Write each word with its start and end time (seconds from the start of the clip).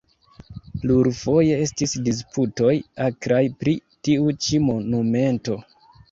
Plurfoje 0.83 1.57
estis 1.65 1.91
disputoj 2.07 2.71
akraj 3.07 3.41
pri 3.59 3.75
tiu 4.07 4.33
ĉi 4.47 4.61
monumento. 4.69 5.59